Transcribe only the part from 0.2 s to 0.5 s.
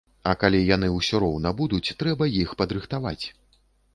А